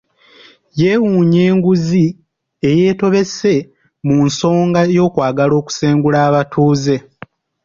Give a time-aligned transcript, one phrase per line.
[0.79, 2.05] Yeewuunya enguzi
[2.69, 3.53] eyeetobese
[4.05, 6.95] mu nsonga y'okwagala okusengula abatuuze